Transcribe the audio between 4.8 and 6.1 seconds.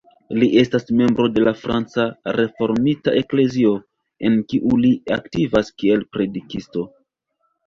li aktivas kiel